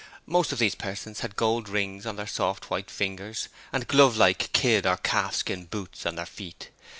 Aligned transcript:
Most 0.25 0.51
of 0.51 0.57
these 0.57 0.73
persons 0.73 1.19
had 1.19 1.35
gold 1.35 1.69
rings 1.69 2.07
on 2.07 2.15
their 2.15 2.25
soft 2.25 2.71
white 2.71 2.89
fingers 2.89 3.49
and 3.71 3.87
glove 3.87 4.17
like 4.17 4.51
kid 4.51 4.87
or 4.87 4.97
calfskin 4.97 5.65
boots 5.65 6.07
on 6.07 6.15
their 6.15 6.25
feet. 6.25 6.71